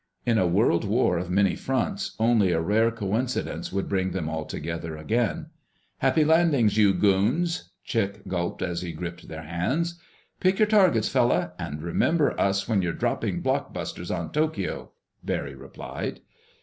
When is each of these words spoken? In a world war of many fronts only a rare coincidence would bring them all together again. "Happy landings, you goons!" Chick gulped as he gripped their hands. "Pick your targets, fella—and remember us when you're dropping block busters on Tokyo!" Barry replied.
In 0.25 0.39
a 0.39 0.47
world 0.47 0.83
war 0.83 1.19
of 1.19 1.29
many 1.29 1.53
fronts 1.55 2.15
only 2.17 2.51
a 2.51 2.59
rare 2.59 2.89
coincidence 2.89 3.71
would 3.71 3.87
bring 3.87 4.09
them 4.13 4.27
all 4.27 4.45
together 4.45 4.97
again. 4.97 5.51
"Happy 5.99 6.25
landings, 6.25 6.75
you 6.75 6.91
goons!" 6.95 7.69
Chick 7.83 8.27
gulped 8.27 8.63
as 8.63 8.81
he 8.81 8.93
gripped 8.93 9.27
their 9.27 9.43
hands. 9.43 9.99
"Pick 10.39 10.57
your 10.57 10.65
targets, 10.67 11.07
fella—and 11.09 11.83
remember 11.83 12.31
us 12.41 12.67
when 12.67 12.81
you're 12.81 12.93
dropping 12.93 13.41
block 13.41 13.75
busters 13.75 14.09
on 14.09 14.31
Tokyo!" 14.31 14.89
Barry 15.23 15.53
replied. 15.53 16.21